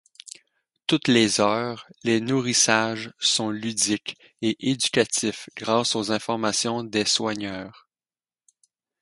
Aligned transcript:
Toutes 0.87 1.07
les 1.09 1.41
heures, 1.41 1.85
les 2.03 2.21
nourrissages 2.21 3.13
sont 3.19 3.51
ludiques 3.51 4.17
et 4.41 4.71
éducatifs 4.71 5.47
grâce 5.55 5.95
aux 5.95 6.11
informations 6.11 6.83
des 6.83 7.05
soigneurs. 7.05 7.87